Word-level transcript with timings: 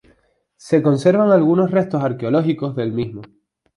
Se 0.57 0.81
conservan 0.81 1.29
algunos 1.29 1.69
restos 1.69 2.03
arqueológicos 2.03 2.75
del 2.75 2.91
mismo. 2.91 3.21